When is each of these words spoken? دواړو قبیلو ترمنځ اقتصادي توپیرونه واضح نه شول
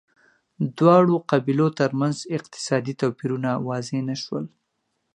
دواړو 0.77 1.15
قبیلو 1.31 1.67
ترمنځ 1.79 2.15
اقتصادي 2.37 2.93
توپیرونه 3.01 3.49
واضح 3.67 3.99
نه 4.09 4.15
شول 4.23 4.45